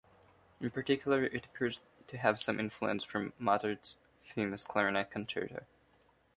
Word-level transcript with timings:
In 0.59 0.71
particular, 0.71 1.25
it 1.25 1.45
appears 1.45 1.81
to 2.07 2.17
have 2.17 2.39
some 2.41 2.59
influence 2.59 3.03
from 3.03 3.33
Mozart's 3.37 3.97
famous 4.23 4.65
Clarinet 4.65 5.11
Concerto. 5.11 5.63